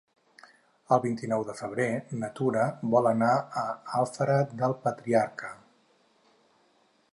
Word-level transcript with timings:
El 0.95 1.01
vint-i-nou 1.03 1.43
de 1.49 1.53
febrer 1.59 1.87
na 2.21 2.29
Tura 2.39 2.63
vol 2.95 3.11
anar 3.11 3.35
a 3.65 3.67
Alfara 4.01 4.41
del 4.63 4.75
Patriarca. 4.87 5.53